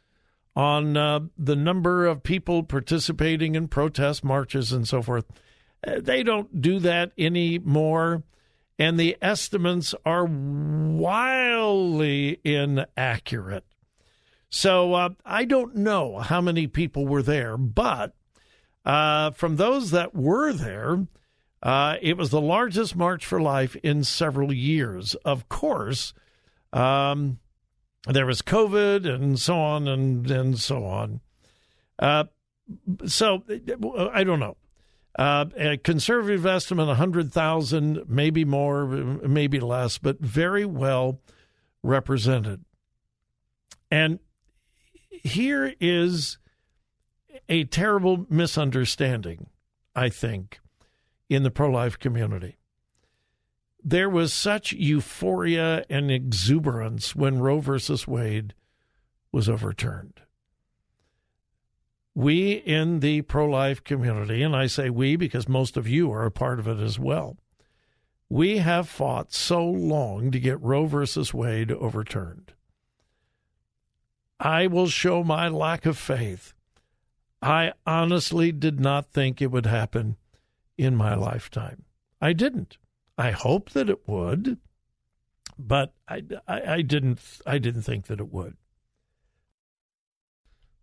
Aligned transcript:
on 0.54 0.96
uh, 0.96 1.20
the 1.36 1.56
number 1.56 2.06
of 2.06 2.22
people 2.22 2.62
participating 2.62 3.54
in 3.54 3.68
protest 3.68 4.24
marches 4.24 4.72
and 4.72 4.88
so 4.88 5.02
forth. 5.02 5.26
Uh, 5.86 6.00
they 6.00 6.22
don't 6.22 6.62
do 6.62 6.78
that 6.78 7.12
anymore, 7.18 8.22
and 8.78 8.98
the 8.98 9.16
estimates 9.20 9.94
are 10.04 10.24
wildly 10.24 11.20
inaccurate. 12.44 13.64
So 14.48 14.94
uh, 14.94 15.10
I 15.24 15.44
don't 15.44 15.76
know 15.76 16.20
how 16.20 16.40
many 16.40 16.66
people 16.68 17.06
were 17.06 17.22
there, 17.22 17.56
but 17.56 18.14
from 18.84 19.56
those 19.56 19.90
that 19.90 20.14
were 20.14 20.52
there, 20.52 21.06
uh, 21.62 21.96
it 22.00 22.16
was 22.16 22.30
the 22.30 22.40
largest 22.40 22.96
March 22.96 23.24
for 23.24 23.40
Life 23.40 23.76
in 23.76 24.04
several 24.04 24.52
years. 24.52 25.14
Of 25.24 25.48
course, 25.48 26.12
um, 26.72 27.38
there 28.06 28.26
was 28.26 28.42
COVID 28.42 29.06
and 29.06 29.38
so 29.38 29.58
on 29.58 29.88
and, 29.88 30.30
and 30.30 30.58
so 30.58 30.84
on. 30.84 31.20
Uh, 31.98 32.24
so 33.06 33.42
I 34.12 34.24
don't 34.24 34.40
know. 34.40 34.56
Uh, 35.18 35.46
a 35.56 35.76
conservative 35.78 36.44
estimate 36.44 36.88
100,000, 36.88 38.04
maybe 38.06 38.44
more, 38.44 38.86
maybe 38.86 39.58
less, 39.58 39.96
but 39.96 40.20
very 40.20 40.66
well 40.66 41.20
represented. 41.82 42.62
And 43.90 44.18
here 45.08 45.72
is 45.80 46.36
a 47.48 47.64
terrible 47.64 48.26
misunderstanding, 48.28 49.46
I 49.94 50.10
think, 50.10 50.60
in 51.28 51.42
the 51.42 51.50
pro 51.50 51.70
life 51.70 51.98
community. 51.98 52.56
There 53.82 54.10
was 54.10 54.32
such 54.32 54.72
euphoria 54.72 55.84
and 55.88 56.10
exuberance 56.10 57.14
when 57.14 57.38
Roe 57.38 57.60
versus 57.60 58.06
Wade 58.06 58.54
was 59.30 59.48
overturned. 59.48 60.20
We 62.14 62.52
in 62.52 63.00
the 63.00 63.22
pro 63.22 63.46
life 63.46 63.84
community, 63.84 64.42
and 64.42 64.56
I 64.56 64.66
say 64.66 64.90
we 64.90 65.16
because 65.16 65.48
most 65.48 65.76
of 65.76 65.86
you 65.86 66.10
are 66.10 66.24
a 66.24 66.30
part 66.30 66.58
of 66.58 66.66
it 66.66 66.80
as 66.80 66.98
well, 66.98 67.36
we 68.28 68.58
have 68.58 68.88
fought 68.88 69.32
so 69.32 69.64
long 69.64 70.30
to 70.32 70.40
get 70.40 70.60
Roe 70.60 70.86
versus 70.86 71.32
Wade 71.32 71.70
overturned. 71.70 72.52
I 74.40 74.66
will 74.66 74.88
show 74.88 75.22
my 75.22 75.48
lack 75.48 75.86
of 75.86 75.96
faith 75.96 76.54
I 77.42 77.72
honestly 77.86 78.50
did 78.50 78.80
not 78.80 79.12
think 79.12 79.40
it 79.40 79.50
would 79.50 79.66
happen 79.66 80.16
in 80.76 80.96
my 80.96 81.14
lifetime. 81.14 81.84
I 82.20 82.32
didn't. 82.32 82.78
I 83.18 83.30
hope 83.30 83.70
that 83.70 83.88
it 83.88 84.06
would, 84.08 84.58
but 85.58 85.94
I, 86.08 86.22
I, 86.46 86.74
I 86.74 86.82
didn't. 86.82 87.20
I 87.46 87.58
didn't 87.58 87.82
think 87.82 88.06
that 88.06 88.20
it 88.20 88.32
would. 88.32 88.56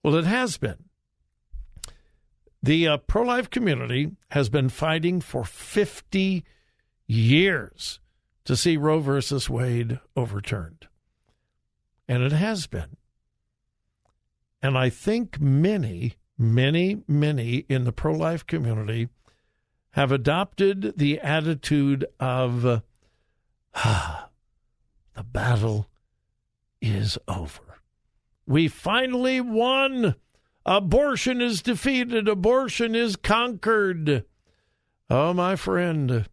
Well, 0.02 0.16
it 0.16 0.26
has 0.26 0.58
been. 0.58 0.86
The 2.62 2.88
uh, 2.88 2.98
pro 2.98 3.24
life 3.24 3.50
community 3.50 4.12
has 4.32 4.50
been 4.50 4.70
fighting 4.70 5.22
for 5.22 5.44
50 5.44 6.44
years 7.08 8.00
to 8.46 8.56
see 8.56 8.78
Roe 8.78 9.00
versus 9.00 9.50
Wade 9.50 10.00
overturned. 10.16 10.88
And 12.08 12.24
it 12.24 12.32
has 12.32 12.68
been. 12.68 12.98
And 14.62 14.78
I 14.78 14.90
think 14.90 15.42
many 15.42 16.16
many, 16.38 17.04
many 17.08 17.66
in 17.70 17.84
the 17.84 17.92
pro 17.92 18.14
life 18.14 18.46
community 18.46 19.10
have 19.94 20.12
adopted 20.12 20.94
the 20.98 21.20
attitude 21.20 22.06
of, 22.20 22.82
ah, 23.76 24.30
the 25.16 25.24
battle 25.24 25.88
is 26.82 27.18
over. 27.28 27.82
We 28.46 28.68
finally 28.68 29.40
won. 29.40 30.16
Abortion 30.66 31.42
is 31.42 31.62
defeated. 31.62 32.28
Abortion 32.28 32.96
is 32.96 33.16
conquered. 33.16 34.26
Oh, 35.10 35.34
my 35.34 35.56
friend, 35.56 36.28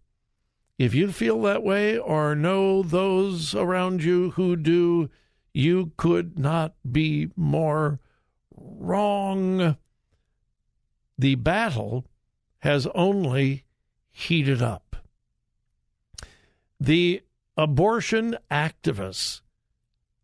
if 0.79 0.95
you 0.95 1.13
feel 1.13 1.43
that 1.43 1.63
way 1.63 1.99
or 1.99 2.35
know 2.35 2.83
those 2.83 3.55
around 3.55 4.03
you 4.03 4.31
who 4.33 4.57
do, 4.57 5.11
you 5.53 5.93
could 5.99 6.39
not 6.39 6.75
be 6.91 7.29
more 7.37 8.01
wrong 8.57 9.77
the 11.19 11.35
battle 11.35 12.07
has 12.61 12.87
only 12.95 13.65
heated 14.11 14.63
up. 14.63 14.97
The 16.79 17.23
abortion 17.57 18.39
activists 18.51 19.41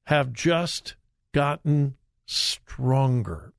have 0.04 0.32
just 0.32 0.96
gotten 1.32 1.96
stronger. 2.24 3.52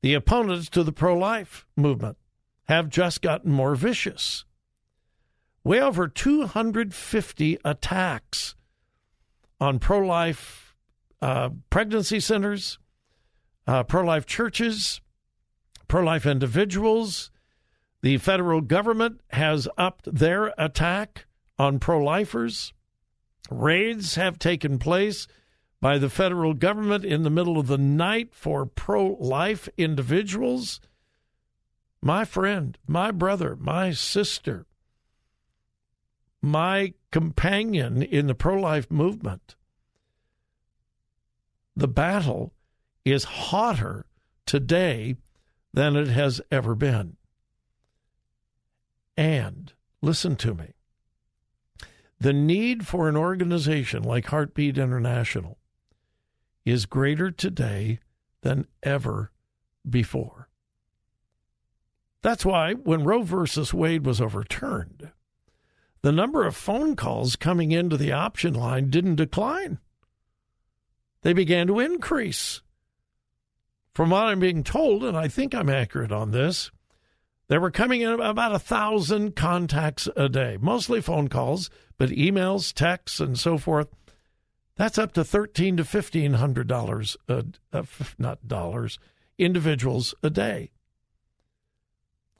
The 0.00 0.14
opponents 0.14 0.68
to 0.70 0.82
the 0.82 0.92
pro 0.92 1.16
life 1.16 1.66
movement 1.76 2.16
have 2.64 2.88
just 2.88 3.22
gotten 3.22 3.52
more 3.52 3.74
vicious. 3.74 4.44
Way 5.64 5.80
over 5.80 6.08
250 6.08 7.58
attacks 7.64 8.56
on 9.60 9.78
pro 9.78 10.00
life 10.00 10.74
uh, 11.20 11.50
pregnancy 11.70 12.18
centers, 12.18 12.78
uh, 13.66 13.84
pro 13.84 14.02
life 14.02 14.26
churches, 14.26 15.00
pro 15.86 16.02
life 16.02 16.26
individuals. 16.26 17.30
The 18.02 18.18
federal 18.18 18.60
government 18.60 19.20
has 19.30 19.68
upped 19.78 20.12
their 20.12 20.52
attack 20.58 21.26
on 21.58 21.78
pro 21.78 22.02
lifers. 22.02 22.72
Raids 23.48 24.16
have 24.16 24.38
taken 24.38 24.78
place 24.78 25.28
by 25.80 25.98
the 25.98 26.10
federal 26.10 26.52
government 26.54 27.04
in 27.04 27.22
the 27.22 27.30
middle 27.30 27.58
of 27.58 27.68
the 27.68 27.78
night 27.78 28.34
for 28.34 28.66
pro 28.66 29.06
life 29.20 29.68
individuals. 29.76 30.80
My 32.00 32.24
friend, 32.24 32.76
my 32.88 33.12
brother, 33.12 33.56
my 33.56 33.92
sister, 33.92 34.66
my 36.40 36.94
companion 37.12 38.02
in 38.02 38.26
the 38.26 38.34
pro 38.34 38.60
life 38.60 38.90
movement. 38.90 39.54
The 41.76 41.88
battle 41.88 42.52
is 43.04 43.24
hotter 43.24 44.06
today 44.44 45.16
than 45.72 45.94
it 45.94 46.08
has 46.08 46.40
ever 46.50 46.74
been. 46.74 47.16
And 49.22 49.72
listen 50.00 50.34
to 50.34 50.52
me 50.52 50.72
the 52.18 52.32
need 52.32 52.88
for 52.88 53.08
an 53.08 53.16
organization 53.16 54.02
like 54.02 54.26
Heartbeat 54.26 54.76
International 54.76 55.58
is 56.64 56.86
greater 56.86 57.30
today 57.30 58.00
than 58.40 58.66
ever 58.82 59.30
before. 59.88 60.48
That's 62.22 62.44
why 62.44 62.72
when 62.72 63.04
Roe 63.04 63.22
versus 63.22 63.72
Wade 63.72 64.04
was 64.04 64.20
overturned, 64.20 65.12
the 66.00 66.10
number 66.10 66.44
of 66.44 66.56
phone 66.56 66.96
calls 66.96 67.36
coming 67.36 67.70
into 67.70 67.96
the 67.96 68.10
option 68.10 68.54
line 68.54 68.90
didn't 68.90 69.16
decline. 69.16 69.78
They 71.20 71.32
began 71.32 71.68
to 71.68 71.78
increase. 71.78 72.60
From 73.94 74.10
what 74.10 74.24
I'm 74.24 74.40
being 74.40 74.64
told, 74.64 75.04
and 75.04 75.16
I 75.16 75.28
think 75.28 75.54
I'm 75.54 75.70
accurate 75.70 76.10
on 76.10 76.32
this, 76.32 76.72
there 77.52 77.60
were 77.60 77.70
coming 77.70 78.00
in 78.00 78.18
about 78.18 78.54
a 78.54 78.58
thousand 78.58 79.36
contacts 79.36 80.08
a 80.16 80.26
day, 80.26 80.56
mostly 80.58 81.02
phone 81.02 81.28
calls, 81.28 81.68
but 81.98 82.08
emails, 82.08 82.72
texts, 82.72 83.20
and 83.20 83.38
so 83.38 83.58
forth. 83.58 83.88
That's 84.76 84.96
up 84.96 85.12
to 85.12 85.22
thirteen 85.22 85.76
to 85.76 85.84
fifteen 85.84 86.32
hundred 86.32 86.66
dollars, 86.66 87.14
uh, 87.28 87.42
not 88.16 88.48
dollars, 88.48 88.98
individuals 89.36 90.14
a 90.22 90.30
day. 90.30 90.70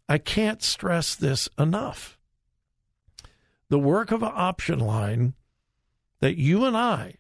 I 0.09 0.17
can't 0.17 0.63
stress 0.63 1.15
this 1.15 1.47
enough. 1.59 2.19
The 3.69 3.79
work 3.79 4.13
of 4.13 4.23
an 4.23 4.33
option 4.33 4.79
line 4.79 5.35
that 6.21 6.39
you 6.39 6.65
and 6.65 6.75
I 6.75 7.17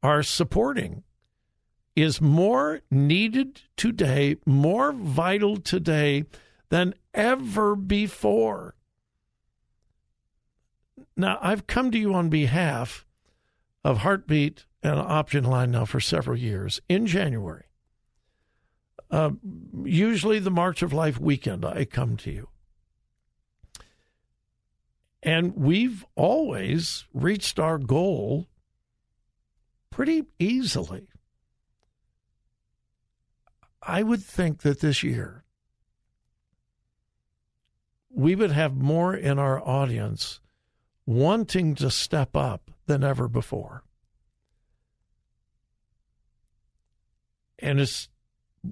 are 0.00 0.22
supporting 0.22 1.02
is 1.96 2.20
more 2.20 2.82
needed 2.88 3.62
today, 3.76 4.36
more 4.46 4.92
vital 4.92 5.56
today 5.56 6.26
than 6.68 6.94
ever 7.14 7.76
before. 7.76 8.74
Now, 11.16 11.38
I've 11.40 11.66
come 11.66 11.90
to 11.90 11.98
you 11.98 12.14
on 12.14 12.28
behalf 12.28 13.06
of 13.84 13.98
Heartbeat 13.98 14.66
and 14.82 14.98
Option 14.98 15.44
Line 15.44 15.70
now 15.70 15.84
for 15.84 16.00
several 16.00 16.36
years 16.36 16.80
in 16.88 17.06
January. 17.06 17.64
Uh, 19.10 19.30
usually 19.84 20.38
the 20.38 20.50
March 20.50 20.82
of 20.82 20.92
Life 20.92 21.18
weekend, 21.18 21.64
I 21.64 21.84
come 21.84 22.16
to 22.18 22.30
you. 22.30 22.48
And 25.22 25.56
we've 25.56 26.04
always 26.14 27.04
reached 27.14 27.58
our 27.58 27.78
goal 27.78 28.48
pretty 29.90 30.24
easily. 30.38 31.08
I 33.82 34.02
would 34.02 34.22
think 34.22 34.62
that 34.62 34.80
this 34.80 35.02
year 35.02 35.44
we 38.16 38.34
would 38.34 38.50
have 38.50 38.74
more 38.74 39.14
in 39.14 39.38
our 39.38 39.60
audience 39.60 40.40
wanting 41.04 41.74
to 41.74 41.90
step 41.90 42.34
up 42.34 42.70
than 42.86 43.04
ever 43.04 43.28
before. 43.28 43.84
And 47.58 47.78
it's 47.78 48.08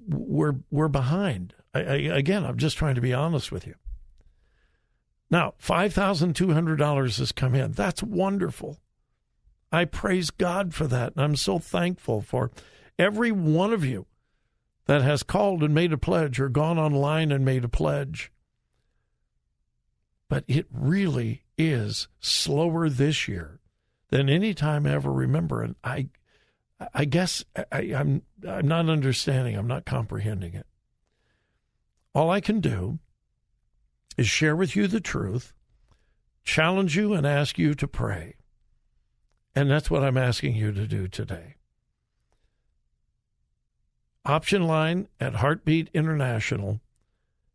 we're 0.07 0.55
we're 0.71 0.87
behind. 0.87 1.53
I, 1.73 1.79
I, 1.79 1.95
again, 1.95 2.43
I'm 2.43 2.57
just 2.57 2.77
trying 2.77 2.95
to 2.95 3.01
be 3.01 3.13
honest 3.13 3.51
with 3.51 3.67
you. 3.67 3.75
Now, 5.29 5.53
five 5.57 5.93
thousand 5.93 6.35
two 6.35 6.51
hundred 6.51 6.77
dollars 6.77 7.17
has 7.17 7.31
come 7.31 7.53
in. 7.53 7.71
That's 7.71 8.01
wonderful. 8.01 8.79
I 9.71 9.85
praise 9.85 10.31
God 10.31 10.73
for 10.73 10.87
that, 10.87 11.13
and 11.15 11.23
I'm 11.23 11.35
so 11.35 11.59
thankful 11.59 12.21
for 12.21 12.51
every 12.97 13.31
one 13.31 13.73
of 13.73 13.85
you 13.85 14.07
that 14.85 15.01
has 15.03 15.21
called 15.21 15.61
and 15.63 15.73
made 15.73 15.93
a 15.93 15.97
pledge 15.97 16.39
or 16.39 16.49
gone 16.49 16.79
online 16.79 17.31
and 17.31 17.45
made 17.45 17.63
a 17.63 17.69
pledge. 17.69 18.31
But 20.35 20.43
it 20.49 20.65
really 20.69 21.45
is 21.57 22.09
slower 22.19 22.89
this 22.89 23.25
year 23.25 23.61
than 24.09 24.27
any 24.27 24.53
time 24.53 24.85
I 24.85 24.91
ever 24.91 25.09
remember, 25.09 25.63
and 25.63 25.77
I 25.81 26.09
I 26.93 27.05
guess 27.05 27.45
I, 27.71 27.83
am 27.83 28.21
I'm, 28.43 28.49
I'm 28.49 28.67
not 28.67 28.89
understanding. 28.89 29.55
I'm 29.55 29.65
not 29.65 29.85
comprehending 29.85 30.53
it. 30.53 30.67
All 32.13 32.29
I 32.29 32.41
can 32.41 32.59
do 32.59 32.99
is 34.17 34.27
share 34.27 34.57
with 34.57 34.75
you 34.75 34.87
the 34.87 34.99
truth, 34.99 35.53
challenge 36.43 36.97
you, 36.97 37.13
and 37.13 37.25
ask 37.25 37.57
you 37.57 37.73
to 37.73 37.87
pray. 37.87 38.35
And 39.55 39.71
that's 39.71 39.89
what 39.89 40.03
I'm 40.03 40.17
asking 40.17 40.57
you 40.57 40.73
to 40.73 40.85
do 40.85 41.07
today. 41.07 41.55
Option 44.25 44.67
line 44.67 45.07
at 45.17 45.35
Heartbeat 45.35 45.89
International 45.93 46.81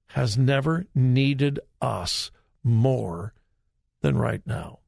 has 0.07 0.39
never 0.39 0.87
needed 0.95 1.61
us 1.83 2.31
more 2.63 3.35
than 4.03 4.17
right 4.17 4.43
now. 4.47 4.81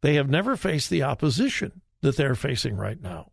They 0.00 0.14
have 0.14 0.28
never 0.28 0.56
faced 0.56 0.90
the 0.90 1.02
opposition 1.02 1.80
that 2.00 2.16
they're 2.16 2.34
facing 2.34 2.76
right 2.76 3.00
now. 3.00 3.30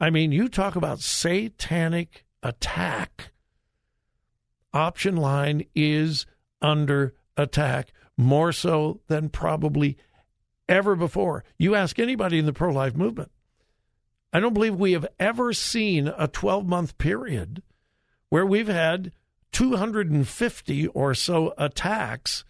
I 0.00 0.10
mean, 0.10 0.32
you 0.32 0.48
talk 0.48 0.74
about 0.74 1.00
satanic 1.00 2.24
attack. 2.42 3.32
Option 4.74 5.16
line 5.16 5.64
is 5.74 6.26
under 6.60 7.14
attack 7.36 7.92
more 8.16 8.52
so 8.52 9.00
than 9.06 9.28
probably 9.28 9.96
ever 10.68 10.96
before. 10.96 11.44
You 11.58 11.74
ask 11.74 11.98
anybody 11.98 12.38
in 12.38 12.46
the 12.46 12.52
pro 12.52 12.72
life 12.72 12.96
movement. 12.96 13.30
I 14.32 14.40
don't 14.40 14.54
believe 14.54 14.74
we 14.74 14.92
have 14.92 15.06
ever 15.20 15.52
seen 15.52 16.12
a 16.16 16.26
12 16.26 16.66
month 16.66 16.98
period 16.98 17.62
where 18.30 18.46
we've 18.46 18.68
had 18.68 19.12
250 19.52 20.86
or 20.88 21.14
so 21.14 21.54
attacks 21.58 22.44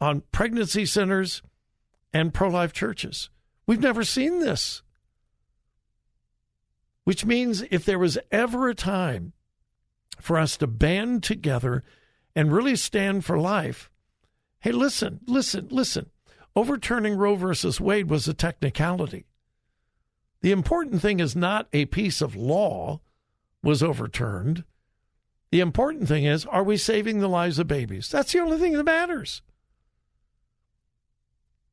on 0.00 0.22
pregnancy 0.32 0.86
centers 0.86 1.42
and 2.12 2.34
pro 2.34 2.48
life 2.48 2.72
churches. 2.72 3.30
We've 3.66 3.80
never 3.80 4.04
seen 4.04 4.40
this. 4.40 4.82
Which 7.04 7.24
means 7.24 7.62
if 7.70 7.84
there 7.84 7.98
was 7.98 8.18
ever 8.32 8.68
a 8.68 8.74
time 8.74 9.32
for 10.20 10.38
us 10.38 10.56
to 10.56 10.66
band 10.66 11.22
together 11.22 11.84
and 12.34 12.52
really 12.52 12.76
stand 12.76 13.24
for 13.24 13.38
life, 13.38 13.90
hey, 14.60 14.72
listen, 14.72 15.20
listen, 15.26 15.68
listen. 15.70 16.10
Overturning 16.56 17.16
Roe 17.16 17.36
versus 17.36 17.80
Wade 17.80 18.08
was 18.08 18.26
a 18.26 18.34
technicality. 18.34 19.26
The 20.40 20.52
important 20.52 21.02
thing 21.02 21.20
is 21.20 21.36
not 21.36 21.68
a 21.72 21.86
piece 21.86 22.20
of 22.20 22.34
law 22.34 23.00
was 23.62 23.82
overturned. 23.82 24.64
The 25.50 25.60
important 25.60 26.08
thing 26.08 26.24
is, 26.24 26.44
are 26.46 26.64
we 26.64 26.76
saving 26.76 27.20
the 27.20 27.28
lives 27.28 27.58
of 27.58 27.68
babies? 27.68 28.08
That's 28.08 28.32
the 28.32 28.40
only 28.40 28.58
thing 28.58 28.72
that 28.72 28.84
matters. 28.84 29.42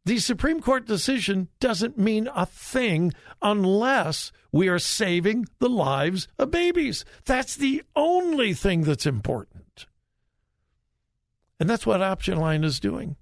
The 0.05 0.19
Supreme 0.19 0.61
Court 0.61 0.85
decision 0.85 1.47
doesn't 1.59 1.97
mean 1.97 2.27
a 2.35 2.45
thing 2.45 3.13
unless 3.41 4.31
we 4.51 4.67
are 4.67 4.79
saving 4.79 5.45
the 5.59 5.69
lives 5.69 6.27
of 6.37 6.51
babies. 6.51 7.05
That's 7.25 7.55
the 7.55 7.83
only 7.95 8.53
thing 8.53 8.81
that's 8.81 9.05
important. 9.05 9.85
And 11.59 11.69
that's 11.69 11.85
what 11.85 12.01
Option 12.01 12.37
Line 12.37 12.65
is 12.65 12.81
doing. 12.81 13.15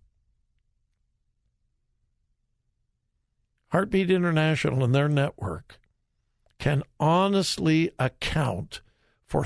Heartbeat 3.72 4.10
International 4.10 4.84
and 4.84 4.94
their 4.94 5.08
network 5.08 5.80
can 6.58 6.84
honestly 7.00 7.92
account 8.00 8.82
for 9.26 9.46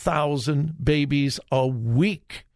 3,000 0.00 0.82
babies 0.82 1.38
a 1.52 1.66
week 1.66 2.46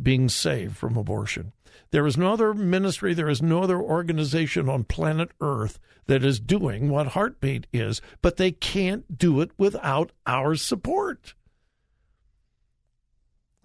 being 0.00 0.28
saved 0.28 0.76
from 0.76 0.96
abortion. 0.96 1.52
There 1.90 2.06
is 2.06 2.16
no 2.16 2.32
other 2.32 2.54
ministry, 2.54 3.12
there 3.12 3.28
is 3.28 3.42
no 3.42 3.64
other 3.64 3.80
organization 3.80 4.68
on 4.68 4.84
planet 4.84 5.30
Earth 5.40 5.80
that 6.06 6.24
is 6.24 6.38
doing 6.38 6.88
what 6.88 7.08
Heartbeat 7.08 7.66
is, 7.72 8.00
but 8.22 8.36
they 8.36 8.52
can't 8.52 9.18
do 9.18 9.40
it 9.40 9.50
without 9.58 10.12
our 10.26 10.54
support. 10.54 11.34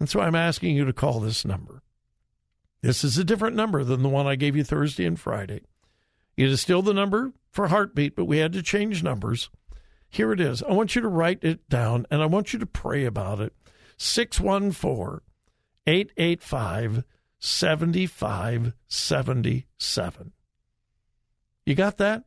And 0.00 0.08
so 0.08 0.20
I'm 0.20 0.34
asking 0.34 0.74
you 0.74 0.84
to 0.84 0.92
call 0.92 1.20
this 1.20 1.44
number. 1.44 1.82
This 2.82 3.04
is 3.04 3.16
a 3.16 3.24
different 3.24 3.54
number 3.54 3.84
than 3.84 4.02
the 4.02 4.08
one 4.08 4.26
I 4.26 4.34
gave 4.34 4.56
you 4.56 4.64
Thursday 4.64 5.06
and 5.06 5.18
Friday. 5.18 5.62
It 6.36 6.48
is 6.48 6.60
still 6.60 6.82
the 6.82 6.92
number 6.92 7.32
for 7.52 7.68
Heartbeat, 7.68 8.16
but 8.16 8.24
we 8.24 8.38
had 8.38 8.52
to 8.54 8.62
change 8.62 9.04
numbers. 9.04 9.48
Here 10.08 10.32
it 10.32 10.40
is. 10.40 10.62
I 10.62 10.72
want 10.72 10.94
you 10.94 11.02
to 11.02 11.08
write 11.08 11.40
it 11.42 11.68
down 11.68 12.06
and 12.10 12.22
I 12.22 12.26
want 12.26 12.52
you 12.52 12.58
to 12.58 12.66
pray 12.66 13.04
about 13.04 13.40
it. 13.40 13.52
614 13.98 15.20
885 15.86 17.04
7577. 17.38 20.32
You 21.64 21.74
got 21.74 21.96
that? 21.98 22.24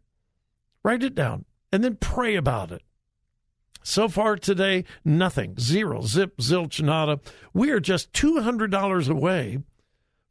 Write 0.83 1.03
it 1.03 1.15
down 1.15 1.45
and 1.71 1.83
then 1.83 1.95
pray 1.95 2.35
about 2.35 2.71
it. 2.71 2.83
So 3.81 4.07
far 4.07 4.35
today, 4.35 4.83
nothing. 5.03 5.57
Zero. 5.59 6.01
Zip, 6.01 6.37
zilch, 6.37 6.79
nada. 6.81 7.19
We 7.53 7.71
are 7.71 7.79
just 7.79 8.13
$200 8.13 9.09
away 9.09 9.59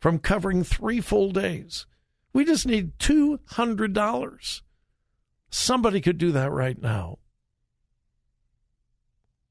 from 0.00 0.19
covering 0.19 0.64
three 0.64 1.00
full 1.00 1.33
days. 1.33 1.87
We 2.33 2.45
just 2.45 2.67
need 2.67 2.99
$200. 2.99 4.61
Somebody 5.50 6.00
could 6.00 6.19
do 6.19 6.31
that 6.33 6.52
right 6.52 6.81
now. 6.81 7.19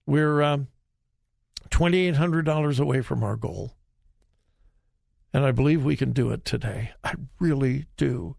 We're 0.08 0.42
um, 0.42 0.70
$2,800 1.70 2.80
away 2.80 3.02
from 3.02 3.24
our 3.24 3.36
goal. 3.36 3.76
And 5.34 5.44
I 5.46 5.52
believe 5.52 5.84
we 5.84 5.98
can 5.98 6.14
do 6.14 6.32
it 6.32 6.46
today. 6.46 6.94
I 7.04 7.14
really 7.40 7.86
do. 7.98 8.38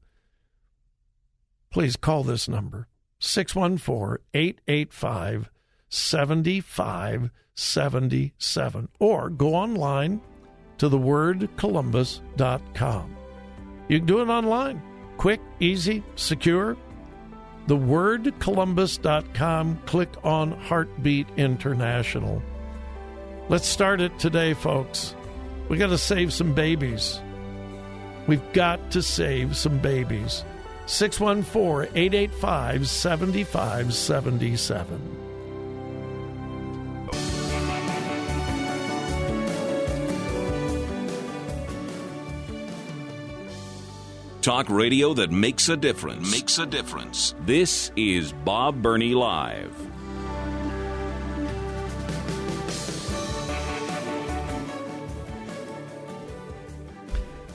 Please 1.71 1.97
call 1.97 2.25
this 2.25 2.49
number 2.49 2.89
614 3.21 4.25
885 4.35 5.51
7577 5.91 8.89
or 8.99 9.31
go 9.31 9.55
online 9.55 10.21
to 10.79 10.89
thewordcolumbus.com. 10.89 13.17
You 13.89 13.99
can 13.99 14.07
do 14.07 14.21
it 14.21 14.29
online. 14.29 14.83
Quick, 15.17 15.41
easy, 15.61 16.03
secure. 16.15 16.77
Thewordcolumbus.com. 17.69 19.79
Click 19.87 20.09
on 20.25 20.51
Heartbeat 20.53 21.27
International. 21.37 22.43
Let's 23.49 23.67
start 23.67 24.01
it 24.01 24.19
today, 24.19 24.55
folks. 24.55 25.15
We 25.69 25.77
got 25.77 25.89
to 25.89 25.99
save 25.99 26.33
some 26.33 26.55
babies. 26.55 27.21
We've 28.27 28.53
got 28.53 28.91
to 28.93 29.03
save 29.03 29.55
some 29.57 29.79
babies. 29.79 30.45
614 30.87 31.93
885 31.95 32.89
7577. 32.89 35.28
Talk 44.41 44.71
radio 44.71 45.15
that 45.15 45.33
makes 45.33 45.69
a 45.69 45.77
difference. 45.77 46.31
Makes 46.31 46.59
a 46.59 46.67
difference. 46.67 47.35
This 47.41 47.91
is 47.97 48.33
Bob 48.33 48.81
Burney 48.81 49.13
Live. 49.13 49.75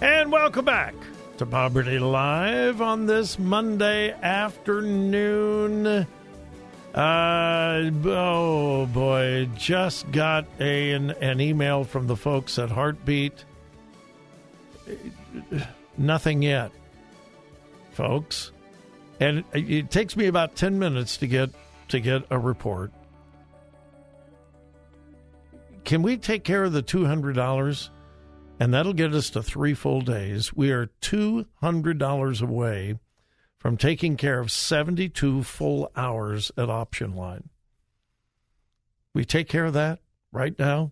And 0.02 0.30
welcome 0.30 0.66
back 0.66 0.94
to 1.38 1.46
Bob 1.46 1.74
Burney 1.74 2.00
Live 2.00 2.82
on 2.82 3.06
this 3.06 3.40
Monday 3.40 4.12
afternoon. 4.12 6.06
Uh, 6.94 7.92
oh 8.06 8.86
boy, 8.88 9.50
just 9.56 10.12
got 10.12 10.46
a, 10.60 10.92
an, 10.92 11.12
an 11.12 11.40
email 11.40 11.86
from 11.86 12.08
the 12.08 12.18
folks 12.18 12.60
at 12.60 12.70
Heartbeat. 12.70 13.46
Nothing 15.98 16.42
yet, 16.42 16.72
folks. 17.92 18.52
And 19.20 19.44
it, 19.54 19.92
takes 19.92 20.16
me 20.16 20.28
about 20.28 20.56
10 20.56 20.80
minutes 20.80 21.18
to 21.18 21.28
get 21.28 21.50
to 21.90 22.00
get 22.00 22.24
a 22.30 22.40
report. 22.40 22.92
Can 25.84 26.02
we 26.02 26.18
take 26.18 26.44
care 26.44 26.64
of 26.64 26.74
the 26.74 26.82
$200? 26.82 27.90
and 28.60 28.74
that'll 28.74 28.94
get 28.94 29.14
us 29.14 29.30
to 29.32 29.44
three 29.44 29.74
full 29.74 30.02
days. 30.02 30.54
We 30.54 30.72
are 30.72 30.88
$200 31.02 32.42
away 32.42 33.00
from 33.58 33.78
taking 33.78 34.18
care 34.18 34.40
of 34.40 34.52
72 34.52 35.44
full 35.44 35.92
hours 35.96 36.52
at 36.58 36.70
Option 36.70 37.16
Line. 37.16 37.50
We 39.14 39.26
take 39.26 39.48
care 39.48 39.66
of 39.66 39.74
that 39.74 40.00
right 40.32 40.58
now. 40.58 40.92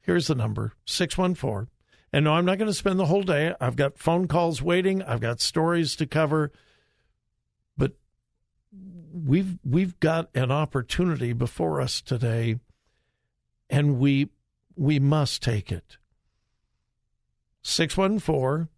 Here's 0.00 0.26
the 0.26 0.34
number 0.34 0.74
614. 0.84 1.68
And 2.14 2.26
no, 2.26 2.34
I'm 2.34 2.44
not 2.44 2.58
going 2.58 2.70
to 2.70 2.74
spend 2.74 3.00
the 3.00 3.06
whole 3.06 3.24
day. 3.24 3.56
I've 3.60 3.74
got 3.74 3.98
phone 3.98 4.28
calls 4.28 4.62
waiting, 4.62 5.02
I've 5.02 5.18
got 5.18 5.40
stories 5.40 5.96
to 5.96 6.06
cover. 6.06 6.52
But 7.76 7.94
we've 9.12 9.58
we've 9.64 9.98
got 9.98 10.30
an 10.32 10.52
opportunity 10.52 11.32
before 11.32 11.80
us 11.80 12.00
today 12.00 12.60
and 13.68 13.98
we 13.98 14.28
we 14.76 15.00
must 15.00 15.42
take 15.42 15.72
it. 15.72 15.96
614 17.62 18.68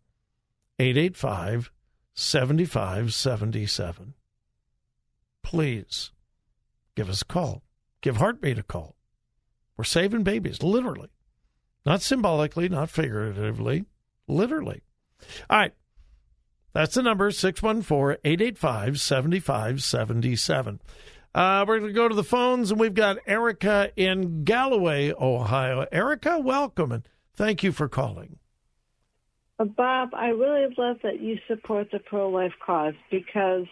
885 0.78 1.70
7577. 2.14 4.14
Please 5.42 6.10
give 6.94 7.10
us 7.10 7.20
a 7.20 7.26
call. 7.26 7.64
Give 8.00 8.16
Heartbeat 8.16 8.56
a 8.56 8.62
call. 8.62 8.96
We're 9.76 9.84
saving 9.84 10.22
babies, 10.22 10.62
literally. 10.62 11.10
Not 11.86 12.02
symbolically, 12.02 12.68
not 12.68 12.90
figuratively, 12.90 13.84
literally. 14.26 14.82
All 15.48 15.58
right. 15.58 15.72
That's 16.72 16.94
the 16.94 17.02
number 17.02 17.30
614 17.30 18.18
885 18.24 19.00
7577. 19.00 20.80
Uh, 21.32 21.64
we're 21.66 21.78
going 21.78 21.90
to 21.90 21.94
go 21.94 22.08
to 22.08 22.14
the 22.14 22.24
phones, 22.24 22.70
and 22.70 22.80
we've 22.80 22.92
got 22.92 23.18
Erica 23.26 23.92
in 23.96 24.42
Galloway, 24.42 25.12
Ohio. 25.18 25.86
Erica, 25.92 26.40
welcome, 26.40 26.90
and 26.92 27.08
thank 27.34 27.62
you 27.62 27.72
for 27.72 27.88
calling. 27.88 28.38
Uh, 29.58 29.64
Bob, 29.64 30.10
I 30.12 30.28
really 30.28 30.66
love 30.76 30.96
that 31.02 31.20
you 31.20 31.38
support 31.46 31.90
the 31.92 31.98
pro-life 31.98 32.54
cause 32.64 32.94
because 33.10 33.66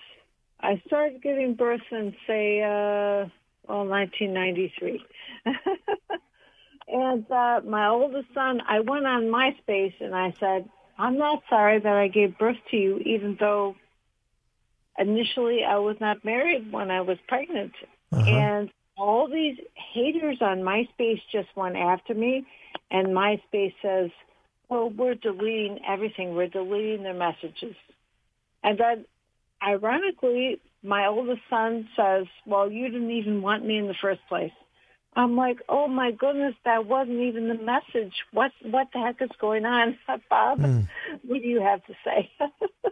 I 0.60 0.80
started 0.86 1.22
giving 1.22 1.54
birth 1.54 1.82
in, 1.90 2.14
say, 2.26 2.62
uh, 2.62 3.28
well, 3.66 3.86
1993. 3.86 5.04
and 6.88 7.30
uh, 7.30 7.60
my 7.64 7.88
oldest 7.88 8.28
son, 8.34 8.60
I 8.66 8.80
went 8.80 9.06
on 9.06 9.24
MySpace 9.24 9.94
and 10.00 10.14
I 10.14 10.34
said, 10.38 10.68
I'm 10.98 11.18
not 11.18 11.42
sorry 11.48 11.80
that 11.80 11.96
I 11.96 12.08
gave 12.08 12.38
birth 12.38 12.58
to 12.70 12.76
you, 12.76 12.98
even 12.98 13.36
though 13.38 13.74
initially 14.98 15.64
I 15.64 15.78
was 15.78 15.96
not 16.00 16.24
married 16.24 16.70
when 16.70 16.90
I 16.90 17.00
was 17.00 17.18
pregnant. 17.26 17.72
Uh-huh. 18.12 18.30
And 18.30 18.70
all 18.96 19.28
these 19.28 19.58
haters 19.92 20.38
on 20.40 20.58
MySpace 20.58 21.20
just 21.32 21.48
went 21.56 21.76
after 21.76 22.14
me. 22.14 22.46
And 22.90 23.08
MySpace 23.08 23.74
says, 23.82 24.10
well, 24.68 24.88
we're 24.90 25.14
deleting 25.14 25.80
everything. 25.86 26.34
We're 26.34 26.48
deleting 26.48 27.02
their 27.02 27.14
messages. 27.14 27.74
And 28.62 28.78
then, 28.78 29.04
ironically, 29.62 30.60
my 30.82 31.06
oldest 31.06 31.40
son 31.50 31.88
says, 31.96 32.26
well, 32.46 32.70
you 32.70 32.88
didn't 32.88 33.10
even 33.10 33.42
want 33.42 33.64
me 33.64 33.78
in 33.78 33.86
the 33.88 33.94
first 34.00 34.20
place. 34.28 34.52
I'm 35.16 35.36
like, 35.36 35.58
oh 35.68 35.86
my 35.86 36.10
goodness, 36.10 36.54
that 36.64 36.86
wasn't 36.86 37.20
even 37.20 37.48
the 37.48 37.54
message. 37.54 38.12
What 38.32 38.52
what 38.62 38.88
the 38.92 39.00
heck 39.00 39.22
is 39.22 39.30
going 39.40 39.64
on, 39.64 39.96
Bob? 40.30 40.60
Mm. 40.60 40.88
What 41.22 41.40
do 41.40 41.48
you 41.48 41.60
have 41.60 41.84
to 41.86 41.94
say? 42.04 42.30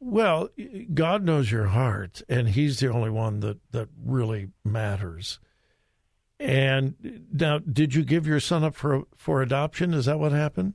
well, 0.00 0.48
God 0.92 1.22
knows 1.24 1.50
your 1.50 1.66
heart, 1.66 2.22
and 2.28 2.48
He's 2.48 2.80
the 2.80 2.90
only 2.90 3.10
one 3.10 3.40
that 3.40 3.58
that 3.70 3.88
really 4.04 4.50
matters. 4.64 5.38
And 6.38 7.26
now, 7.32 7.58
did 7.58 7.94
you 7.94 8.04
give 8.04 8.26
your 8.26 8.40
son 8.40 8.64
up 8.64 8.74
for 8.74 9.04
for 9.16 9.42
adoption? 9.42 9.94
Is 9.94 10.06
that 10.06 10.18
what 10.18 10.32
happened? 10.32 10.74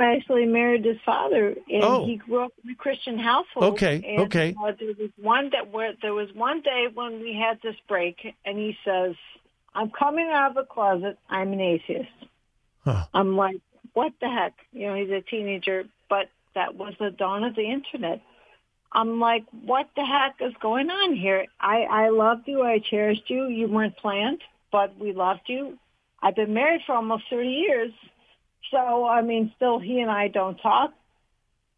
Actually 0.00 0.46
married 0.46 0.84
his 0.84 0.96
father, 1.04 1.48
and 1.48 1.84
oh. 1.84 2.06
he 2.06 2.16
grew 2.16 2.44
up 2.44 2.52
in 2.64 2.70
a 2.70 2.74
Christian 2.74 3.18
household. 3.18 3.74
Okay, 3.74 4.02
and, 4.06 4.22
okay. 4.26 4.54
Uh, 4.60 4.72
there 4.78 4.88
was 4.88 5.10
one 5.20 5.50
that 5.50 5.70
where 5.70 5.92
there 6.00 6.14
was 6.14 6.28
one 6.34 6.62
day 6.62 6.86
when 6.92 7.20
we 7.20 7.34
had 7.34 7.60
this 7.62 7.76
break, 7.88 8.34
and 8.44 8.58
he 8.58 8.76
says, 8.84 9.14
"I'm 9.74 9.90
coming 9.90 10.28
out 10.30 10.50
of 10.50 10.54
the 10.56 10.64
closet. 10.64 11.18
I'm 11.28 11.52
an 11.52 11.60
atheist." 11.60 12.08
Huh. 12.84 13.04
I'm 13.12 13.36
like, 13.36 13.60
"What 13.92 14.12
the 14.20 14.28
heck?" 14.28 14.54
You 14.72 14.88
know, 14.88 14.94
he's 14.94 15.10
a 15.10 15.20
teenager, 15.20 15.84
but 16.08 16.28
that 16.54 16.76
was 16.76 16.94
the 16.98 17.10
dawn 17.10 17.44
of 17.44 17.54
the 17.54 17.70
internet. 17.70 18.22
I'm 18.92 19.20
like, 19.20 19.44
what 19.64 19.88
the 19.94 20.04
heck 20.04 20.36
is 20.40 20.52
going 20.60 20.90
on 20.90 21.14
here? 21.14 21.46
I, 21.60 21.82
I 21.82 22.08
loved 22.08 22.48
you. 22.48 22.62
I 22.62 22.80
cherished 22.80 23.30
you. 23.30 23.46
You 23.46 23.68
weren't 23.68 23.96
planned, 23.96 24.42
but 24.72 24.98
we 24.98 25.12
loved 25.12 25.42
you. 25.46 25.78
I've 26.22 26.34
been 26.34 26.54
married 26.54 26.82
for 26.86 26.94
almost 26.94 27.24
30 27.30 27.48
years. 27.48 27.92
So, 28.70 29.06
I 29.06 29.22
mean, 29.22 29.52
still 29.56 29.78
he 29.78 30.00
and 30.00 30.10
I 30.10 30.28
don't 30.28 30.56
talk, 30.56 30.92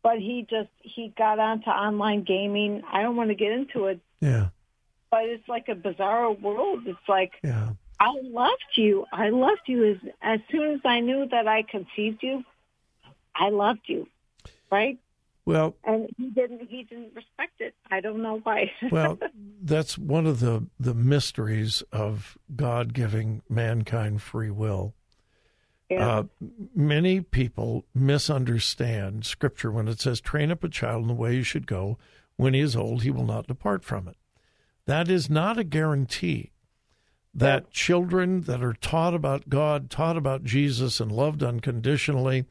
but 0.03 0.19
he 0.19 0.47
just, 0.49 0.71
he 0.81 1.13
got 1.17 1.39
onto 1.39 1.71
online 1.71 2.23
gaming. 2.25 2.83
I 2.91 3.03
don't 3.03 3.17
want 3.17 3.31
to 3.31 3.35
get 3.35 3.53
into 3.53 3.87
it. 3.87 4.01
Yeah. 4.21 4.49
But 5.11 5.25
it's 5.25 5.49
like 5.49 5.69
a 5.69 5.75
bizarre 5.75 6.31
world. 6.33 6.83
It's 6.87 7.09
like, 7.09 7.33
yeah. 7.43 7.71
I 8.01 8.13
loved 8.23 8.77
you. 8.77 9.07
I 9.13 9.29
loved 9.29 9.63
you 9.67 9.93
as, 9.93 9.97
as 10.23 10.41
soon 10.51 10.73
as 10.75 10.81
I 10.85 11.01
knew 11.01 11.29
that 11.31 11.47
I 11.47 11.63
conceived 11.63 12.23
you. 12.23 12.45
I 13.35 13.51
loved 13.51 13.83
you. 13.87 14.09
Right? 14.71 14.99
Well, 15.45 15.75
and 15.85 16.09
he 16.17 16.31
didn't. 16.31 16.69
He 16.69 16.85
didn't 16.85 17.15
respect 17.15 17.61
it. 17.61 17.75
I 17.91 18.01
don't 18.01 18.23
know 18.23 18.39
why. 18.43 18.71
well, 18.91 19.19
that's 19.61 19.99
one 19.99 20.27
of 20.27 20.39
the 20.39 20.67
the 20.79 20.95
mysteries 20.95 21.83
of 21.93 22.39
God 22.55 22.95
giving 22.95 23.43
mankind 23.49 24.23
free 24.23 24.51
will. 24.51 24.95
Yeah. 25.93 26.09
Uh, 26.09 26.23
many 26.75 27.21
people 27.21 27.85
misunderstand 27.95 29.25
Scripture 29.25 29.71
when 29.71 29.89
it 29.89 30.01
says, 30.01 30.21
"Train 30.21 30.51
up 30.51 30.65
a 30.65 30.69
child 30.69 31.03
in 31.03 31.09
the 31.09 31.15
way 31.15 31.37
he 31.37 31.43
should 31.43 31.67
go. 31.67 31.99
When 32.37 32.55
he 32.55 32.61
is 32.61 32.77
old, 32.77 33.03
he 33.03 33.11
will 33.11 33.27
not 33.27 33.47
depart 33.47 33.85
from 33.85 34.09
it." 34.09 34.17
That 34.87 35.09
is 35.09 35.31
not 35.31 35.59
a 35.59 35.65
guarantee 35.65 36.51
that 37.35 37.71
children 37.71 38.43
that 38.43 38.63
are 38.63 38.75
taught 38.75 39.15
about 39.15 39.49
God, 39.49 39.89
taught 39.91 40.17
about 40.17 40.45
Jesus, 40.45 41.01
and 41.01 41.11
loved 41.11 41.43
unconditionally 41.43 42.45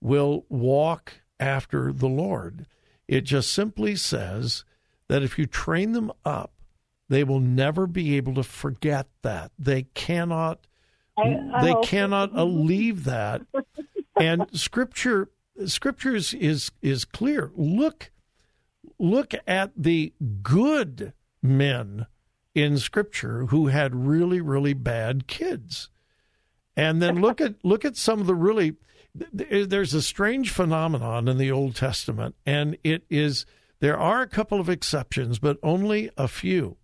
will 0.00 0.44
walk 0.48 1.22
after 1.38 1.92
the 1.92 2.08
Lord. 2.08 2.66
It 3.08 3.22
just 3.22 3.50
simply 3.52 3.96
says 3.96 4.64
that 5.08 5.22
if 5.22 5.38
you 5.38 5.46
train 5.46 5.92
them 5.92 6.12
up, 6.24 6.52
they 7.08 7.24
will 7.24 7.40
never 7.40 7.86
be 7.86 8.16
able 8.16 8.34
to 8.34 8.42
forget 8.42 9.08
that. 9.22 9.50
They 9.58 9.84
cannot 9.94 10.66
I, 11.20 11.58
I 11.58 11.62
they 11.64 11.72
hope. 11.72 11.86
cannot 11.86 12.34
believe 12.34 13.04
that. 13.04 13.42
and 14.18 14.46
scripture 14.52 15.28
scripture 15.66 16.14
is, 16.14 16.34
is 16.34 16.70
is 16.82 17.04
clear. 17.04 17.50
Look 17.54 18.10
look 18.98 19.34
at 19.46 19.72
the 19.76 20.12
good 20.42 21.12
men 21.42 22.06
in 22.54 22.78
scripture 22.78 23.46
who 23.46 23.68
had 23.68 23.94
really 23.94 24.40
really 24.40 24.74
bad 24.74 25.26
kids. 25.26 25.88
And 26.76 27.02
then 27.02 27.20
look 27.20 27.40
at 27.40 27.56
look 27.64 27.84
at 27.84 27.96
some 27.96 28.20
of 28.20 28.26
the 28.26 28.34
really 28.34 28.76
there's 29.32 29.92
a 29.92 30.02
strange 30.02 30.50
phenomenon 30.50 31.26
in 31.28 31.36
the 31.36 31.50
Old 31.50 31.74
Testament 31.74 32.36
and 32.46 32.76
it 32.84 33.02
is 33.10 33.44
there 33.80 33.98
are 33.98 34.22
a 34.22 34.28
couple 34.28 34.60
of 34.60 34.68
exceptions 34.68 35.38
but 35.38 35.58
only 35.62 36.10
a 36.16 36.28
few. 36.28 36.76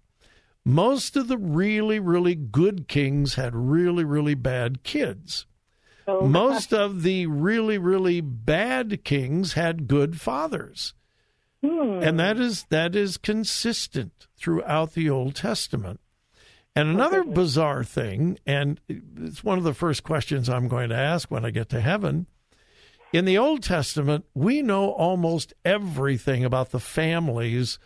Most 0.66 1.16
of 1.16 1.28
the 1.28 1.38
really 1.38 2.00
really 2.00 2.34
good 2.34 2.88
kings 2.88 3.36
had 3.36 3.54
really 3.54 4.04
really 4.04 4.34
bad 4.34 4.82
kids. 4.82 5.46
So, 6.06 6.20
Most 6.20 6.72
of 6.72 7.02
the 7.02 7.26
really, 7.26 7.78
really 7.78 8.20
bad 8.20 9.02
kings 9.02 9.54
had 9.54 9.88
good 9.88 10.20
fathers. 10.20 10.94
hmm. 11.62 12.00
And 12.02 12.18
that 12.20 12.38
is 12.38 12.64
that 12.70 12.94
is 12.94 13.16
consistent 13.16 14.28
throughout 14.36 14.92
the 14.92 15.10
Old 15.10 15.34
Testament. 15.34 16.00
And 16.76 16.90
another 16.90 17.24
bizarre 17.24 17.82
thing, 17.84 18.38
and 18.46 18.80
it's 18.88 19.42
one 19.42 19.56
of 19.56 19.64
the 19.64 19.72
first 19.72 20.04
questions 20.04 20.48
I'm 20.48 20.68
going 20.68 20.90
to 20.90 20.96
ask 20.96 21.30
when 21.30 21.44
I 21.44 21.50
get 21.50 21.70
to 21.70 21.80
heaven. 21.80 22.26
In 23.14 23.24
the 23.24 23.38
Old 23.38 23.62
Testament, 23.62 24.26
we 24.34 24.60
know 24.60 24.90
almost 24.90 25.54
everything 25.64 26.44
about 26.44 26.70
the 26.70 26.80
families 26.80 27.78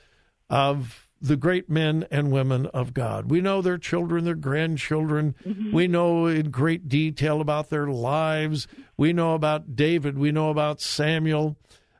of 0.49 1.08
the 1.20 1.36
great 1.36 1.68
men 1.68 2.06
and 2.10 2.32
women 2.32 2.66
of 2.66 2.94
God. 2.94 3.30
We 3.30 3.40
know 3.40 3.60
their 3.60 3.78
children, 3.78 4.24
their 4.24 4.34
grandchildren. 4.34 5.34
We 5.72 5.86
know 5.86 6.26
in 6.26 6.50
great 6.50 6.88
detail 6.88 7.40
about 7.40 7.68
their 7.68 7.88
lives. 7.88 8.66
We 8.96 9.12
know 9.12 9.34
about 9.34 9.76
David. 9.76 10.16
We 10.18 10.32
know 10.32 10.50
about 10.50 10.80
Samuel. 10.80 11.56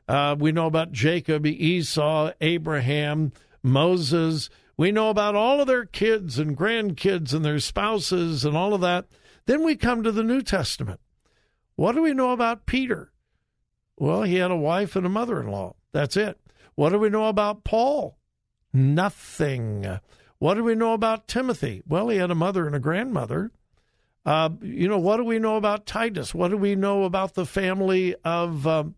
Uh, 0.07 0.35
we 0.37 0.51
know 0.51 0.65
about 0.65 0.91
Jacob, 0.91 1.45
Esau, 1.45 2.31
Abraham, 2.41 3.31
Moses. 3.61 4.49
We 4.75 4.91
know 4.91 5.09
about 5.09 5.35
all 5.35 5.61
of 5.61 5.67
their 5.67 5.85
kids 5.85 6.39
and 6.39 6.57
grandkids 6.57 7.33
and 7.33 7.45
their 7.45 7.59
spouses 7.59 8.43
and 8.43 8.57
all 8.57 8.73
of 8.73 8.81
that. 8.81 9.05
Then 9.45 9.63
we 9.63 9.75
come 9.75 10.01
to 10.03 10.11
the 10.11 10.23
New 10.23 10.41
Testament. 10.41 10.99
What 11.75 11.93
do 11.93 12.01
we 12.01 12.13
know 12.13 12.31
about 12.31 12.65
Peter? 12.65 13.11
Well, 13.97 14.23
he 14.23 14.35
had 14.35 14.49
a 14.49 14.55
wife 14.55 14.95
and 14.95 15.05
a 15.05 15.09
mother 15.09 15.39
in 15.39 15.47
law. 15.47 15.75
That's 15.91 16.17
it. 16.17 16.39
What 16.75 16.89
do 16.89 16.99
we 16.99 17.09
know 17.09 17.27
about 17.27 17.63
Paul? 17.63 18.17
Nothing. 18.73 19.99
What 20.39 20.55
do 20.55 20.63
we 20.63 20.75
know 20.75 20.93
about 20.93 21.27
Timothy? 21.27 21.83
Well, 21.87 22.09
he 22.09 22.17
had 22.17 22.31
a 22.31 22.35
mother 22.35 22.65
and 22.65 22.75
a 22.75 22.79
grandmother. 22.79 23.51
Uh, 24.25 24.49
you 24.61 24.87
know, 24.87 24.99
what 24.99 25.17
do 25.17 25.23
we 25.23 25.39
know 25.39 25.55
about 25.55 25.85
Titus? 25.85 26.33
What 26.33 26.49
do 26.49 26.57
we 26.57 26.75
know 26.75 27.03
about 27.03 27.33
the 27.33 27.45
family 27.45 28.15
of 28.23 28.67
um, 28.67 28.95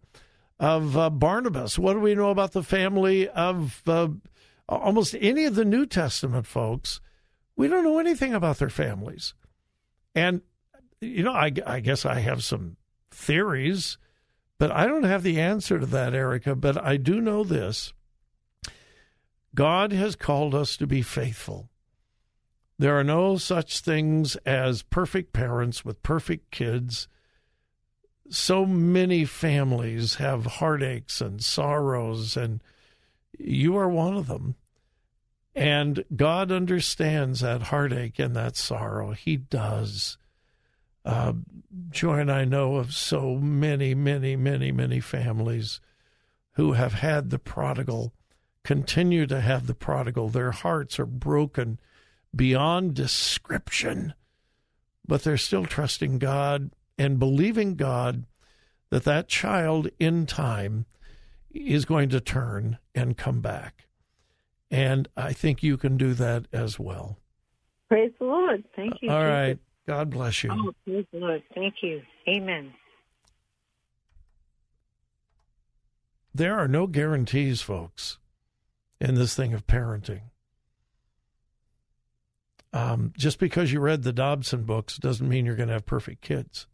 of 0.59 0.97
uh, 0.97 1.09
Barnabas? 1.09 1.79
What 1.79 1.93
do 1.93 1.99
we 1.99 2.15
know 2.15 2.29
about 2.29 2.51
the 2.51 2.63
family 2.63 3.29
of 3.29 3.81
uh, 3.87 4.09
almost 4.67 5.15
any 5.19 5.45
of 5.45 5.55
the 5.55 5.65
New 5.65 5.85
Testament 5.85 6.45
folks? 6.45 6.99
We 7.55 7.67
don't 7.67 7.83
know 7.83 7.99
anything 7.99 8.33
about 8.33 8.57
their 8.57 8.69
families, 8.69 9.33
and 10.13 10.41
you 10.99 11.23
know, 11.23 11.33
I, 11.33 11.51
I 11.65 11.79
guess 11.79 12.05
I 12.05 12.19
have 12.19 12.43
some 12.43 12.77
theories, 13.11 13.97
but 14.57 14.71
I 14.71 14.87
don't 14.87 15.03
have 15.03 15.23
the 15.23 15.39
answer 15.39 15.79
to 15.79 15.85
that, 15.85 16.13
Erica. 16.13 16.55
But 16.55 16.83
I 16.83 16.97
do 16.97 17.21
know 17.21 17.43
this: 17.43 17.93
God 19.55 19.91
has 19.91 20.15
called 20.15 20.55
us 20.55 20.77
to 20.77 20.87
be 20.87 21.01
faithful. 21.01 21.69
There 22.79 22.97
are 22.97 23.03
no 23.03 23.37
such 23.37 23.79
things 23.79 24.35
as 24.45 24.81
perfect 24.83 25.31
parents 25.31 25.85
with 25.85 26.03
perfect 26.03 26.51
kids. 26.51 27.07
So 28.29 28.65
many 28.65 29.25
families 29.25 30.15
have 30.15 30.45
heartaches 30.45 31.21
and 31.21 31.43
sorrows, 31.43 32.35
and 32.35 32.61
you 33.37 33.75
are 33.77 33.89
one 33.89 34.15
of 34.15 34.27
them. 34.27 34.55
And 35.55 36.03
God 36.15 36.51
understands 36.51 37.41
that 37.41 37.63
heartache 37.63 38.17
and 38.17 38.35
that 38.35 38.57
sorrow. 38.57 39.11
He 39.11 39.37
does. 39.37 40.17
Uh, 41.05 41.33
Joy 41.91 42.19
and 42.19 42.31
I 42.31 42.45
know 42.45 42.77
of 42.77 42.93
so 42.93 43.35
many, 43.35 43.93
many, 43.93 44.35
many, 44.35 44.71
many 44.71 44.99
families 44.99 45.79
who 46.53 46.73
have 46.73 46.93
had 46.93 47.29
the 47.29 47.39
prodigal, 47.39 48.13
continue 48.63 49.25
to 49.27 49.41
have 49.41 49.67
the 49.67 49.75
prodigal. 49.75 50.29
Their 50.29 50.51
hearts 50.51 50.99
are 50.99 51.05
broken 51.05 51.79
beyond 52.35 52.93
description, 52.93 54.13
but 55.07 55.23
they're 55.23 55.37
still 55.37 55.65
trusting 55.65 56.19
God 56.19 56.71
and 56.97 57.19
believing 57.19 57.75
God 57.75 58.25
that 58.89 59.03
that 59.03 59.27
child 59.27 59.89
in 59.99 60.25
time 60.25 60.85
is 61.51 61.85
going 61.85 62.09
to 62.09 62.19
turn 62.19 62.77
and 62.95 63.17
come 63.17 63.41
back. 63.41 63.87
And 64.71 65.07
I 65.15 65.33
think 65.33 65.61
you 65.61 65.77
can 65.77 65.97
do 65.97 66.13
that 66.15 66.45
as 66.51 66.79
well. 66.79 67.17
Praise 67.89 68.11
the 68.19 68.25
Lord. 68.25 68.63
Thank 68.75 68.95
you. 69.01 69.11
All 69.11 69.19
Jesus. 69.19 69.31
right. 69.31 69.57
God 69.85 70.09
bless 70.09 70.43
you. 70.43 70.51
Oh, 70.51 70.73
praise 70.85 71.05
the 71.11 71.19
Lord. 71.19 71.43
Thank 71.53 71.75
you. 71.81 72.01
Amen. 72.27 72.73
There 76.33 76.57
are 76.57 76.67
no 76.67 76.87
guarantees, 76.87 77.61
folks, 77.61 78.17
in 79.03 79.15
this 79.15 79.35
thing 79.35 79.53
of 79.53 79.67
parenting. 79.67 80.21
Um, 82.71 83.13
just 83.17 83.37
because 83.37 83.71
you 83.71 83.81
read 83.81 84.01
the 84.01 84.13
Dobson 84.13 84.63
books 84.63 84.97
doesn't 84.97 85.27
mean 85.27 85.45
you're 85.45 85.57
going 85.57 85.67
to 85.67 85.73
have 85.73 85.85
perfect 85.85 86.21
kids. 86.21 86.65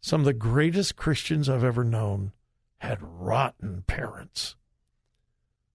Some 0.00 0.20
of 0.20 0.26
the 0.26 0.34
greatest 0.34 0.96
Christians 0.96 1.48
I've 1.48 1.64
ever 1.64 1.84
known 1.84 2.32
had 2.78 2.98
rotten 3.00 3.84
parents. 3.86 4.56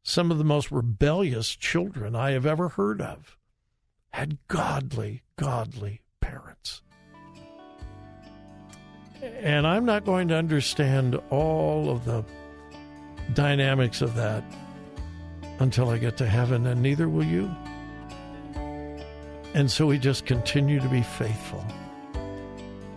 Some 0.04 0.32
of 0.32 0.38
the 0.38 0.44
most 0.44 0.70
rebellious 0.70 1.56
children 1.56 2.14
I 2.14 2.32
have 2.32 2.46
ever 2.46 2.70
heard 2.70 3.02
of 3.02 3.38
had 4.12 4.38
godly, 4.50 5.24
godly 5.38 6.02
parents. 6.20 6.82
And 9.22 9.66
I'm 9.66 9.86
not 9.86 10.04
going 10.04 10.28
to 10.28 10.36
understand 10.36 11.16
all 11.30 11.90
of 11.90 12.04
the 12.04 12.26
dynamics 13.34 14.02
of 14.02 14.16
that 14.16 14.44
until 15.62 15.90
I 15.90 15.98
get 15.98 16.18
to 16.18 16.28
heaven, 16.28 16.66
and 16.66 16.82
neither 16.82 17.08
will 17.08 17.24
you. 17.24 17.50
And 19.54 19.70
so 19.70 19.86
we 19.86 20.00
just 20.00 20.26
continue 20.26 20.80
to 20.80 20.90
be 20.90 21.04
faithful. 21.04 21.64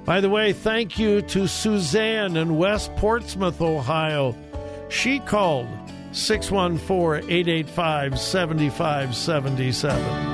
By 0.05 0.20
the 0.20 0.31
way, 0.31 0.53
thank 0.53 0.98
you 0.98 1.22
to 1.22 1.46
Suzanne 1.46 2.37
in 2.37 2.57
West 2.57 2.94
Portsmouth, 2.96 3.61
Ohio. 3.61 4.35
She 4.88 5.20
called 5.20 5.68
614 6.12 7.31
885 7.31 8.18
7577. 8.18 10.34